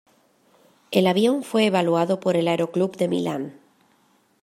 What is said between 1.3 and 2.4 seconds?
fue evaluado por